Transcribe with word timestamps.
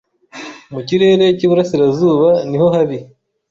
Mu 0.73 0.81
kirere 0.87 1.25
cy'iburasirazuba 1.37 2.29
niho 2.49 2.67
habi 2.75 2.99